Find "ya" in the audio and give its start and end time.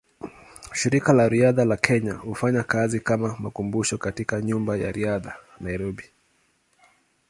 4.77-4.91